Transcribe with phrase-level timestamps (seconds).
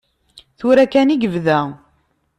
[0.57, 1.59] Tura kan i yebda.